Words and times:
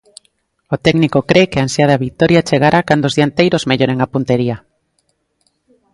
O 0.75 0.77
técnico 0.85 1.19
cre 1.29 1.49
que 1.51 1.59
a 1.59 1.63
ansiada 1.67 2.01
vitoria 2.05 2.45
chegará 2.49 2.79
cando 2.87 3.05
os 3.09 3.15
dianteiros 3.17 3.67
melloren 3.69 3.99
a 4.01 4.09
puntería. 4.13 4.57